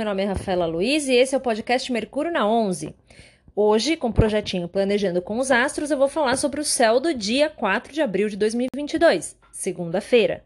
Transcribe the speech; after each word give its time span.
Meu 0.00 0.06
nome 0.06 0.22
é 0.22 0.26
Rafaela 0.28 0.64
Luiz 0.64 1.08
e 1.08 1.12
esse 1.12 1.34
é 1.34 1.38
o 1.38 1.42
podcast 1.42 1.92
Mercúrio 1.92 2.32
na 2.32 2.48
11. 2.48 2.94
Hoje, 3.54 3.98
com 3.98 4.08
o 4.08 4.12
projetinho 4.14 4.66
Planejando 4.66 5.20
com 5.20 5.38
os 5.38 5.50
Astros, 5.50 5.90
eu 5.90 5.98
vou 5.98 6.08
falar 6.08 6.38
sobre 6.38 6.58
o 6.58 6.64
céu 6.64 6.98
do 6.98 7.12
dia 7.12 7.50
4 7.50 7.92
de 7.92 8.00
abril 8.00 8.30
de 8.30 8.36
2022, 8.38 9.36
segunda-feira. 9.52 10.42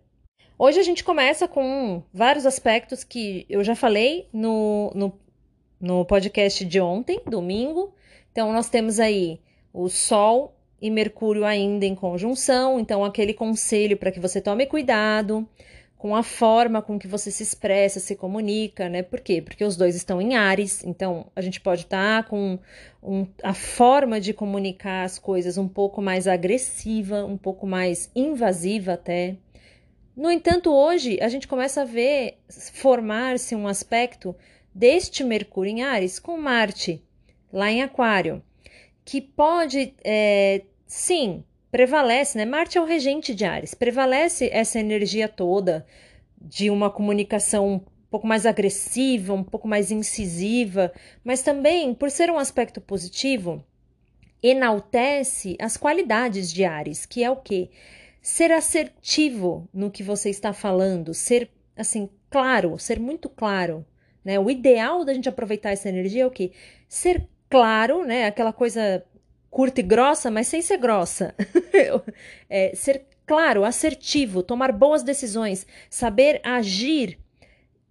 Hoje 0.58 0.80
a 0.80 0.82
gente 0.82 1.04
começa 1.04 1.46
com 1.46 2.02
vários 2.12 2.46
aspectos 2.46 3.04
que 3.04 3.46
eu 3.48 3.62
já 3.62 3.76
falei 3.76 4.28
no, 4.32 4.90
no, 4.92 5.16
no 5.80 6.04
podcast 6.04 6.64
de 6.64 6.80
ontem, 6.80 7.20
domingo. 7.24 7.94
Então, 8.32 8.52
nós 8.52 8.68
temos 8.68 8.98
aí 8.98 9.38
o 9.72 9.88
Sol 9.88 10.52
e 10.82 10.90
Mercúrio 10.90 11.44
ainda 11.44 11.86
em 11.86 11.94
conjunção, 11.94 12.80
então 12.80 13.04
aquele 13.04 13.32
conselho 13.32 13.96
para 13.96 14.10
que 14.10 14.18
você 14.18 14.40
tome 14.40 14.66
cuidado 14.66 15.48
com 16.04 16.14
a 16.14 16.22
forma 16.22 16.82
com 16.82 16.98
que 16.98 17.08
você 17.08 17.30
se 17.30 17.42
expressa, 17.42 17.98
se 17.98 18.14
comunica, 18.14 18.90
né? 18.90 19.02
Por 19.02 19.20
quê? 19.20 19.40
Porque 19.40 19.64
os 19.64 19.74
dois 19.74 19.96
estão 19.96 20.20
em 20.20 20.36
Ares, 20.36 20.84
então 20.84 21.28
a 21.34 21.40
gente 21.40 21.62
pode 21.62 21.84
estar 21.84 22.22
tá 22.22 22.28
com 22.28 22.58
um, 23.02 23.26
a 23.42 23.54
forma 23.54 24.20
de 24.20 24.34
comunicar 24.34 25.04
as 25.04 25.18
coisas 25.18 25.56
um 25.56 25.66
pouco 25.66 26.02
mais 26.02 26.28
agressiva, 26.28 27.24
um 27.24 27.38
pouco 27.38 27.66
mais 27.66 28.10
invasiva 28.14 28.92
até. 28.92 29.36
No 30.14 30.30
entanto, 30.30 30.70
hoje 30.70 31.18
a 31.22 31.28
gente 31.30 31.48
começa 31.48 31.80
a 31.80 31.86
ver 31.86 32.36
formar-se 32.50 33.56
um 33.56 33.66
aspecto 33.66 34.36
deste 34.74 35.24
Mercúrio 35.24 35.70
em 35.70 35.82
Ares 35.84 36.18
com 36.18 36.36
Marte 36.36 37.02
lá 37.50 37.70
em 37.70 37.82
Aquário, 37.82 38.42
que 39.06 39.22
pode, 39.22 39.94
é, 40.04 40.64
sim, 40.86 41.42
prevalece, 41.74 42.38
né? 42.38 42.44
Marte 42.44 42.78
é 42.78 42.80
o 42.80 42.84
regente 42.84 43.34
de 43.34 43.44
Ares, 43.44 43.74
prevalece 43.74 44.48
essa 44.52 44.78
energia 44.78 45.26
toda 45.26 45.84
de 46.40 46.70
uma 46.70 46.88
comunicação 46.88 47.68
um 47.68 47.80
pouco 48.08 48.28
mais 48.28 48.46
agressiva, 48.46 49.34
um 49.34 49.42
pouco 49.42 49.66
mais 49.66 49.90
incisiva, 49.90 50.92
mas 51.24 51.42
também, 51.42 51.92
por 51.92 52.12
ser 52.12 52.30
um 52.30 52.38
aspecto 52.38 52.80
positivo, 52.80 53.60
enaltece 54.40 55.56
as 55.60 55.76
qualidades 55.76 56.52
de 56.52 56.64
Ares, 56.64 57.06
que 57.06 57.24
é 57.24 57.30
o 57.32 57.34
quê? 57.34 57.70
Ser 58.22 58.52
assertivo 58.52 59.68
no 59.74 59.90
que 59.90 60.04
você 60.04 60.30
está 60.30 60.52
falando, 60.52 61.12
ser 61.12 61.50
assim, 61.76 62.08
claro, 62.30 62.78
ser 62.78 63.00
muito 63.00 63.28
claro, 63.28 63.84
né? 64.24 64.38
O 64.38 64.48
ideal 64.48 65.04
da 65.04 65.12
gente 65.12 65.28
aproveitar 65.28 65.72
essa 65.72 65.88
energia 65.88 66.22
é 66.22 66.26
o 66.26 66.30
quê? 66.30 66.52
Ser 66.88 67.28
claro, 67.50 68.04
né? 68.04 68.26
Aquela 68.26 68.52
coisa 68.52 69.04
curta 69.54 69.78
e 69.78 69.84
grossa, 69.84 70.32
mas 70.32 70.48
sem 70.48 70.60
ser 70.60 70.78
grossa. 70.78 71.32
é, 72.50 72.74
ser 72.74 73.06
claro, 73.24 73.64
assertivo, 73.64 74.42
tomar 74.42 74.72
boas 74.72 75.04
decisões, 75.04 75.64
saber 75.88 76.40
agir 76.42 77.16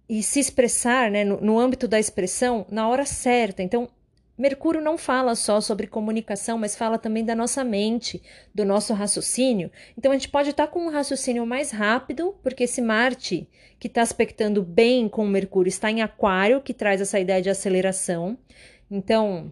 e 0.06 0.22
se 0.22 0.38
expressar 0.38 1.10
né, 1.10 1.24
no, 1.24 1.40
no 1.40 1.58
âmbito 1.58 1.88
da 1.88 1.98
expressão 1.98 2.66
na 2.70 2.86
hora 2.86 3.06
certa. 3.06 3.62
Então, 3.62 3.88
Mercúrio 4.36 4.82
não 4.82 4.98
fala 4.98 5.34
só 5.34 5.58
sobre 5.58 5.86
comunicação, 5.86 6.58
mas 6.58 6.76
fala 6.76 6.98
também 6.98 7.24
da 7.24 7.34
nossa 7.34 7.64
mente, 7.64 8.22
do 8.54 8.62
nosso 8.62 8.92
raciocínio. 8.92 9.70
Então 9.96 10.12
a 10.12 10.14
gente 10.14 10.28
pode 10.28 10.50
estar 10.50 10.66
com 10.66 10.80
um 10.80 10.90
raciocínio 10.90 11.46
mais 11.46 11.70
rápido, 11.70 12.34
porque 12.42 12.64
esse 12.64 12.82
Marte, 12.82 13.48
que 13.78 13.86
está 13.86 14.02
aspectando 14.02 14.62
bem 14.62 15.08
com 15.08 15.24
o 15.24 15.28
Mercúrio, 15.28 15.68
está 15.68 15.90
em 15.90 16.02
Aquário, 16.02 16.60
que 16.60 16.74
traz 16.74 17.00
essa 17.00 17.18
ideia 17.18 17.40
de 17.40 17.48
aceleração. 17.48 18.36
Então, 18.90 19.50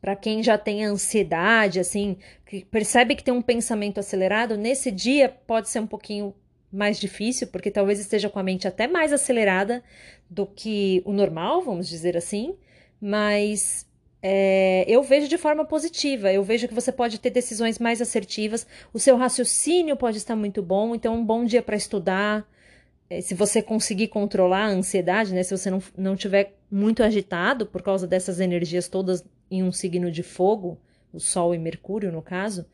para 0.00 0.14
quem 0.14 0.42
já 0.42 0.56
tem 0.56 0.84
ansiedade, 0.84 1.80
assim, 1.80 2.16
que 2.44 2.64
percebe 2.64 3.14
que 3.14 3.24
tem 3.24 3.34
um 3.34 3.42
pensamento 3.42 3.98
acelerado, 3.98 4.56
nesse 4.56 4.90
dia 4.90 5.28
pode 5.46 5.68
ser 5.68 5.80
um 5.80 5.86
pouquinho 5.86 6.34
mais 6.72 6.98
difícil, 6.98 7.46
porque 7.48 7.70
talvez 7.70 7.98
esteja 7.98 8.28
com 8.28 8.38
a 8.38 8.42
mente 8.42 8.68
até 8.68 8.86
mais 8.86 9.12
acelerada 9.12 9.82
do 10.28 10.46
que 10.46 11.02
o 11.04 11.12
normal, 11.12 11.62
vamos 11.62 11.88
dizer 11.88 12.16
assim, 12.16 12.54
mas 13.00 13.86
é, 14.22 14.84
eu 14.88 15.02
vejo 15.02 15.28
de 15.28 15.38
forma 15.38 15.64
positiva. 15.64 16.32
Eu 16.32 16.42
vejo 16.42 16.66
que 16.66 16.74
você 16.74 16.90
pode 16.90 17.20
ter 17.20 17.30
decisões 17.30 17.78
mais 17.78 18.00
assertivas, 18.02 18.66
o 18.92 18.98
seu 18.98 19.16
raciocínio 19.16 19.96
pode 19.96 20.18
estar 20.18 20.34
muito 20.34 20.62
bom, 20.62 20.94
então 20.94 21.14
um 21.14 21.24
bom 21.24 21.44
dia 21.44 21.62
para 21.62 21.76
estudar. 21.76 22.44
É, 23.08 23.20
se 23.20 23.34
você 23.34 23.62
conseguir 23.62 24.08
controlar 24.08 24.64
a 24.64 24.70
ansiedade, 24.70 25.32
né? 25.32 25.44
Se 25.44 25.56
você 25.56 25.70
não, 25.70 25.80
não 25.96 26.16
tiver 26.16 26.56
muito 26.68 27.04
agitado 27.04 27.66
por 27.66 27.82
causa 27.82 28.04
dessas 28.04 28.40
energias 28.40 28.88
todas 28.88 29.24
em 29.50 29.62
um 29.62 29.72
signo 29.72 30.10
de 30.10 30.22
fogo, 30.22 30.78
o 31.12 31.20
Sol 31.20 31.54
e 31.54 31.58
Mercúrio, 31.58 32.12
no 32.12 32.22
caso, 32.22 32.66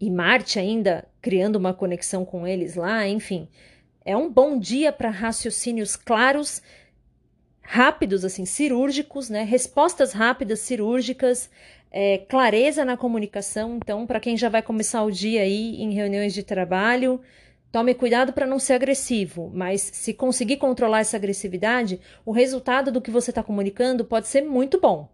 e 0.00 0.10
Marte 0.10 0.58
ainda 0.58 1.06
criando 1.22 1.56
uma 1.56 1.72
conexão 1.72 2.24
com 2.24 2.46
eles 2.46 2.74
lá, 2.74 3.08
enfim. 3.08 3.48
É 4.04 4.16
um 4.16 4.30
bom 4.30 4.58
dia 4.58 4.92
para 4.92 5.10
raciocínios 5.10 5.96
claros, 5.96 6.62
rápidos, 7.62 8.24
assim, 8.24 8.44
cirúrgicos, 8.44 9.30
né? 9.30 9.42
Respostas 9.42 10.12
rápidas, 10.12 10.60
cirúrgicas, 10.60 11.50
é, 11.90 12.18
clareza 12.18 12.84
na 12.84 12.96
comunicação. 12.96 13.76
Então, 13.76 14.06
para 14.06 14.20
quem 14.20 14.36
já 14.36 14.48
vai 14.48 14.62
começar 14.62 15.02
o 15.02 15.10
dia 15.10 15.42
aí 15.42 15.80
em 15.80 15.92
reuniões 15.92 16.34
de 16.34 16.42
trabalho, 16.42 17.20
Tome 17.76 17.94
cuidado 17.94 18.32
para 18.32 18.46
não 18.46 18.58
ser 18.58 18.72
agressivo, 18.72 19.50
mas 19.52 19.82
se 19.82 20.14
conseguir 20.14 20.56
controlar 20.56 21.00
essa 21.00 21.18
agressividade, 21.18 22.00
o 22.24 22.32
resultado 22.32 22.90
do 22.90 23.02
que 23.02 23.10
você 23.10 23.30
está 23.30 23.42
comunicando 23.42 24.02
pode 24.02 24.28
ser 24.28 24.40
muito 24.42 24.80
bom. 24.80 25.10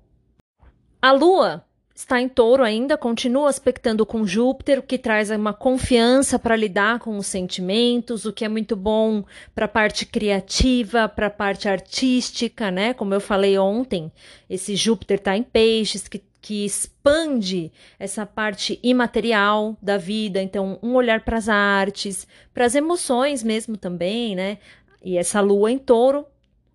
A 1.02 1.10
Lua 1.10 1.64
está 1.92 2.20
em 2.20 2.28
touro 2.28 2.62
ainda, 2.62 2.96
continua 2.96 3.48
aspectando 3.48 4.06
com 4.06 4.24
Júpiter, 4.24 4.78
o 4.78 4.82
que 4.82 4.96
traz 4.96 5.30
uma 5.30 5.52
confiança 5.52 6.38
para 6.38 6.54
lidar 6.54 7.00
com 7.00 7.18
os 7.18 7.26
sentimentos, 7.26 8.24
o 8.24 8.32
que 8.32 8.44
é 8.44 8.48
muito 8.48 8.76
bom 8.76 9.24
para 9.52 9.64
a 9.64 9.68
parte 9.68 10.06
criativa, 10.06 11.08
para 11.08 11.26
a 11.26 11.30
parte 11.30 11.68
artística, 11.68 12.70
né? 12.70 12.94
Como 12.94 13.12
eu 13.12 13.20
falei 13.20 13.58
ontem, 13.58 14.12
esse 14.48 14.76
Júpiter 14.76 15.18
está 15.18 15.36
em 15.36 15.42
peixes, 15.42 16.06
que 16.06 16.22
que 16.42 16.64
expande 16.64 17.70
essa 18.00 18.26
parte 18.26 18.80
imaterial 18.82 19.78
da 19.80 19.96
vida, 19.96 20.42
então 20.42 20.76
um 20.82 20.96
olhar 20.96 21.24
para 21.24 21.38
as 21.38 21.48
artes, 21.48 22.26
para 22.52 22.64
as 22.64 22.74
emoções 22.74 23.44
mesmo 23.44 23.76
também, 23.76 24.34
né? 24.34 24.58
E 25.04 25.16
essa 25.16 25.40
lua 25.40 25.70
em 25.70 25.78
touro, 25.78 26.26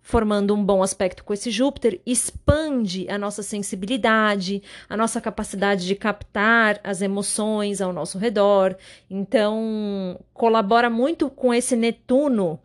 formando 0.08 0.54
um 0.54 0.64
bom 0.64 0.82
aspecto 0.82 1.22
com 1.22 1.34
esse 1.34 1.50
Júpiter, 1.50 2.00
expande 2.06 3.06
a 3.10 3.18
nossa 3.18 3.42
sensibilidade, 3.42 4.62
a 4.88 4.96
nossa 4.96 5.20
capacidade 5.20 5.86
de 5.86 5.94
captar 5.94 6.80
as 6.82 7.02
emoções 7.02 7.82
ao 7.82 7.92
nosso 7.92 8.16
redor. 8.16 8.74
Então, 9.10 10.18
colabora 10.32 10.88
muito 10.88 11.28
com 11.28 11.52
esse 11.52 11.76
Netuno 11.76 12.58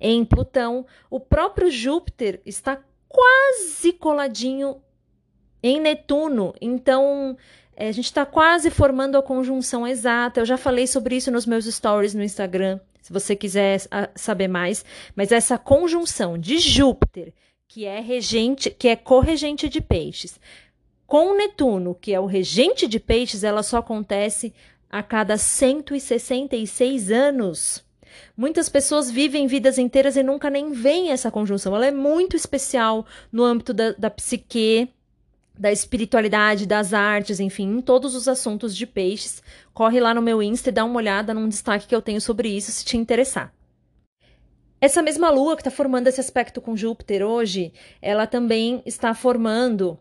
em 0.00 0.24
Plutão. 0.24 0.86
O 1.10 1.20
próprio 1.20 1.70
Júpiter 1.70 2.40
está 2.46 2.80
quase 3.06 3.92
coladinho 3.92 4.80
em 5.62 5.82
Netuno. 5.82 6.54
Então, 6.62 7.36
é, 7.76 7.88
a 7.88 7.92
gente 7.92 8.06
está 8.06 8.24
quase 8.24 8.70
formando 8.70 9.18
a 9.18 9.22
conjunção 9.22 9.86
exata. 9.86 10.40
Eu 10.40 10.46
já 10.46 10.56
falei 10.56 10.86
sobre 10.86 11.14
isso 11.14 11.30
nos 11.30 11.44
meus 11.44 11.66
stories 11.66 12.14
no 12.14 12.22
Instagram, 12.22 12.80
se 13.02 13.12
você 13.12 13.36
quiser 13.36 13.80
saber 14.14 14.48
mais. 14.48 14.84
Mas 15.14 15.32
essa 15.32 15.58
conjunção 15.58 16.38
de 16.38 16.58
Júpiter, 16.58 17.34
que 17.68 17.84
é 17.84 18.00
regente, 18.00 18.70
que 18.70 18.88
é 18.88 18.96
corregente 18.96 19.68
de 19.68 19.80
peixes, 19.80 20.40
com 21.06 21.36
Netuno, 21.36 21.94
que 21.94 22.14
é 22.14 22.20
o 22.20 22.24
regente 22.24 22.88
de 22.88 22.98
peixes, 22.98 23.44
ela 23.44 23.62
só 23.62 23.78
acontece 23.78 24.54
a 24.88 25.02
cada 25.02 25.36
166 25.36 27.10
anos. 27.10 27.84
Muitas 28.36 28.68
pessoas 28.68 29.10
vivem 29.10 29.46
vidas 29.46 29.78
inteiras 29.78 30.16
e 30.16 30.22
nunca 30.22 30.48
nem 30.48 30.72
veem 30.72 31.10
essa 31.10 31.30
conjunção. 31.30 31.74
Ela 31.74 31.86
é 31.86 31.90
muito 31.90 32.36
especial 32.36 33.06
no 33.30 33.42
âmbito 33.42 33.74
da, 33.74 33.92
da 33.92 34.10
psique, 34.10 34.88
da 35.62 35.70
espiritualidade, 35.70 36.66
das 36.66 36.92
artes, 36.92 37.38
enfim, 37.38 37.76
em 37.76 37.80
todos 37.80 38.16
os 38.16 38.26
assuntos 38.26 38.76
de 38.76 38.84
peixes. 38.84 39.40
Corre 39.72 40.00
lá 40.00 40.12
no 40.12 40.20
meu 40.20 40.42
Insta 40.42 40.70
e 40.70 40.72
dá 40.72 40.84
uma 40.84 40.96
olhada 40.96 41.32
num 41.32 41.48
destaque 41.48 41.86
que 41.86 41.94
eu 41.94 42.02
tenho 42.02 42.20
sobre 42.20 42.48
isso, 42.48 42.72
se 42.72 42.84
te 42.84 42.96
interessar. 42.96 43.54
Essa 44.80 45.00
mesma 45.00 45.30
lua 45.30 45.54
que 45.54 45.60
está 45.60 45.70
formando 45.70 46.08
esse 46.08 46.18
aspecto 46.18 46.60
com 46.60 46.76
Júpiter 46.76 47.22
hoje, 47.22 47.72
ela 48.02 48.26
também 48.26 48.82
está 48.84 49.14
formando 49.14 49.96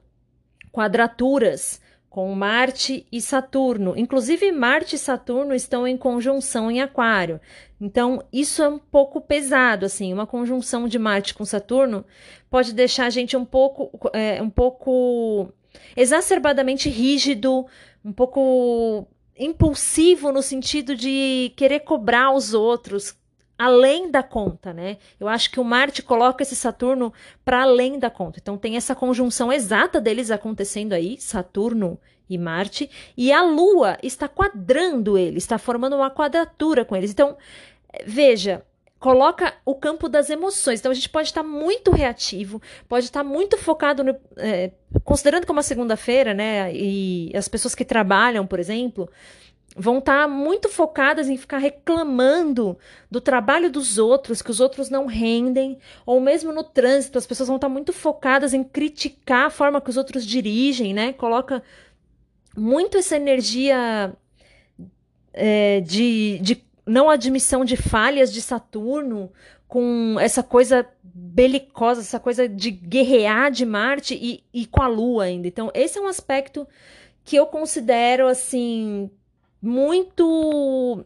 quadraturas 0.72 1.80
com 2.12 2.36
Marte 2.36 3.08
e 3.10 3.22
Saturno. 3.22 3.94
Inclusive, 3.98 4.52
Marte 4.52 4.98
e 4.98 5.00
Saturno 5.00 5.56
estão 5.56 5.88
em 5.88 5.96
conjunção 5.96 6.70
em 6.70 6.82
Aquário. 6.82 7.40
Então, 7.80 8.22
isso 8.34 8.62
é 8.62 8.68
um 8.68 8.78
pouco 8.78 9.22
pesado, 9.22 9.86
assim. 9.86 10.12
Uma 10.12 10.28
conjunção 10.28 10.90
de 10.90 11.00
Marte 11.00 11.34
com 11.34 11.46
Saturno 11.46 12.04
pode 12.50 12.74
deixar 12.74 13.06
a 13.06 13.10
gente 13.10 13.38
um 13.38 13.46
pouco, 13.46 13.98
é, 14.12 14.42
um 14.44 14.50
pouco 14.50 15.54
exacerbadamente 15.96 16.90
rígido, 16.90 17.66
um 18.04 18.12
pouco 18.12 19.08
impulsivo 19.40 20.34
no 20.34 20.42
sentido 20.42 20.98
de 20.98 21.54
querer 21.56 21.80
cobrar 21.80 22.34
os 22.34 22.54
outros, 22.54 23.16
além 23.62 24.10
da 24.10 24.24
conta, 24.24 24.74
né? 24.74 24.98
Eu 25.20 25.28
acho 25.28 25.52
que 25.52 25.60
o 25.60 25.64
Marte 25.64 26.02
coloca 26.02 26.42
esse 26.42 26.56
Saturno 26.56 27.14
para 27.46 27.62
além 27.62 28.00
da 28.00 28.10
conta. 28.10 28.40
Então 28.42 28.58
tem 28.58 28.76
essa 28.76 28.96
conjunção 28.96 29.54
exata 29.54 30.02
deles 30.02 30.32
acontecendo 30.32 30.94
aí, 30.94 31.16
Saturno 31.20 32.00
e 32.28 32.40
Marte, 32.40 32.90
e 33.16 33.32
a 33.32 33.44
Lua 33.44 34.00
está 34.02 34.28
quadrando 34.28 35.16
eles, 35.16 35.44
está 35.44 35.60
formando 35.60 35.96
uma 35.96 36.10
quadratura 36.10 36.84
com 36.84 36.96
eles. 36.96 37.12
Então, 37.12 37.38
veja, 38.04 38.66
coloca 39.00 39.54
o 39.64 39.76
campo 39.76 40.10
das 40.10 40.32
emoções. 40.32 40.80
Então 40.80 40.92
a 40.92 40.96
gente 40.96 41.10
pode 41.10 41.28
estar 41.28 41.44
muito 41.44 41.92
reativo, 41.92 42.60
pode 42.90 43.06
estar 43.06 43.24
muito 43.24 43.60
focado 43.60 44.04
no. 44.04 44.16
É, 44.38 44.72
considerando 45.04 45.46
como 45.46 45.60
a 45.60 45.64
segunda-feira, 45.64 46.34
né? 46.34 46.74
E 46.74 47.32
as 47.36 47.48
pessoas 47.48 47.76
que 47.76 47.86
trabalham, 47.86 48.48
por 48.48 48.60
exemplo, 48.60 49.08
vão 49.76 50.00
estar 50.00 50.28
muito 50.28 50.68
focadas 50.70 51.30
em 51.30 51.38
ficar 51.38 51.58
reclamando 51.58 52.78
do 53.10 53.22
trabalho 53.22 53.72
dos 53.72 53.98
outros, 53.98 54.42
que 54.42 54.52
os 54.52 54.60
outros 54.60 54.90
não 54.90 55.06
rendem, 55.06 55.78
ou 56.06 56.20
mesmo 56.20 56.52
no 56.52 56.64
trânsito, 56.64 57.18
as 57.18 57.26
pessoas 57.26 57.48
vão 57.48 57.56
estar 57.56 57.70
muito 57.70 57.94
focadas 57.94 58.54
em 58.54 58.64
criticar 58.64 59.48
a 59.48 59.50
forma 59.50 59.82
que 59.82 59.90
os 59.90 59.98
outros 59.98 60.26
dirigem, 60.26 60.94
né? 60.94 61.14
Coloca 61.14 61.64
muito 62.56 62.98
essa 62.98 63.16
energia 63.16 64.14
é, 65.34 65.80
de, 65.82 66.40
de 66.40 66.64
não 66.86 67.10
admissão 67.10 67.64
de 67.64 67.78
falhas 67.78 68.32
de 68.32 68.42
Saturno, 68.42 69.32
com 69.68 70.18
essa 70.20 70.44
coisa 70.44 70.86
belicosa, 71.02 72.02
essa 72.02 72.20
coisa 72.20 72.48
de 72.48 72.72
guerrear 72.72 73.50
de 73.50 73.66
Marte 73.66 74.20
e, 74.22 74.44
e 74.54 74.66
com 74.66 74.82
a 74.82 74.88
Lua 74.88 75.24
ainda. 75.24 75.48
Então, 75.48 75.72
esse 75.74 75.98
é 75.98 76.02
um 76.02 76.08
aspecto 76.08 76.68
que 77.24 77.38
eu 77.38 77.46
considero 77.46 78.28
assim 78.28 79.10
muito 79.62 81.06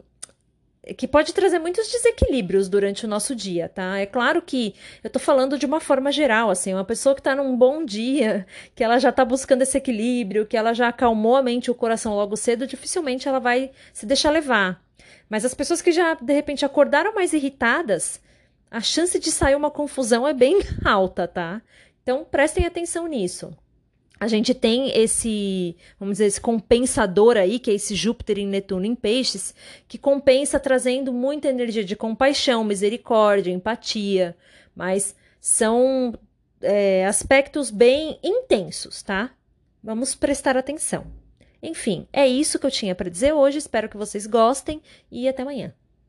que 0.96 1.08
pode 1.08 1.34
trazer 1.34 1.58
muitos 1.58 1.88
desequilíbrios 1.88 2.68
durante 2.68 3.04
o 3.04 3.08
nosso 3.08 3.34
dia, 3.34 3.68
tá? 3.68 3.98
É 3.98 4.06
claro 4.06 4.40
que 4.40 4.74
eu 5.02 5.10
tô 5.10 5.18
falando 5.18 5.58
de 5.58 5.66
uma 5.66 5.80
forma 5.80 6.12
geral, 6.12 6.48
assim, 6.48 6.72
uma 6.72 6.84
pessoa 6.84 7.14
que 7.14 7.22
tá 7.22 7.34
num 7.34 7.56
bom 7.56 7.84
dia, 7.84 8.46
que 8.74 8.84
ela 8.84 8.98
já 8.98 9.10
tá 9.10 9.24
buscando 9.24 9.62
esse 9.62 9.76
equilíbrio, 9.76 10.46
que 10.46 10.56
ela 10.56 10.72
já 10.72 10.88
acalmou 10.88 11.34
a 11.34 11.42
mente 11.42 11.66
e 11.66 11.70
o 11.70 11.74
coração 11.74 12.14
logo 12.14 12.36
cedo, 12.36 12.66
dificilmente 12.66 13.28
ela 13.28 13.40
vai 13.40 13.72
se 13.92 14.06
deixar 14.06 14.30
levar. 14.30 14.80
Mas 15.28 15.44
as 15.44 15.54
pessoas 15.54 15.82
que 15.82 15.90
já, 15.90 16.14
de 16.14 16.32
repente, 16.32 16.64
acordaram 16.64 17.14
mais 17.14 17.32
irritadas, 17.32 18.20
a 18.70 18.80
chance 18.80 19.18
de 19.18 19.32
sair 19.32 19.56
uma 19.56 19.70
confusão 19.70 20.26
é 20.26 20.32
bem 20.32 20.60
alta, 20.84 21.26
tá? 21.26 21.60
Então, 22.02 22.24
prestem 22.24 22.64
atenção 22.64 23.08
nisso. 23.08 23.52
A 24.18 24.28
gente 24.28 24.54
tem 24.54 24.96
esse, 24.98 25.76
vamos 26.00 26.14
dizer, 26.14 26.26
esse 26.26 26.40
compensador 26.40 27.36
aí, 27.36 27.58
que 27.58 27.70
é 27.70 27.74
esse 27.74 27.94
Júpiter 27.94 28.38
em 28.38 28.46
Netuno 28.46 28.86
em 28.86 28.94
Peixes, 28.94 29.54
que 29.86 29.98
compensa 29.98 30.58
trazendo 30.58 31.12
muita 31.12 31.48
energia 31.48 31.84
de 31.84 31.94
compaixão, 31.94 32.64
misericórdia, 32.64 33.50
empatia, 33.50 34.34
mas 34.74 35.14
são 35.38 36.14
é, 36.62 37.06
aspectos 37.06 37.70
bem 37.70 38.18
intensos, 38.22 39.02
tá? 39.02 39.30
Vamos 39.82 40.14
prestar 40.14 40.56
atenção. 40.56 41.06
Enfim, 41.62 42.06
é 42.12 42.26
isso 42.26 42.58
que 42.58 42.66
eu 42.66 42.70
tinha 42.70 42.94
para 42.94 43.10
dizer 43.10 43.32
hoje. 43.32 43.58
Espero 43.58 43.88
que 43.88 43.96
vocês 43.96 44.26
gostem 44.26 44.80
e 45.10 45.28
até 45.28 45.42
amanhã. 45.42 45.74